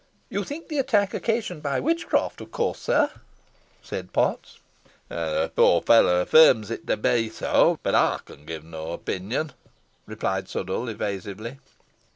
[0.31, 3.11] "You think the attack occasioned by witchcraft of course, sir?"
[3.83, 4.57] said Potts.
[5.09, 9.51] "The poor fellow affirms it to be so, but I can give no opinion,"
[10.07, 11.59] replied Sudall, evasively.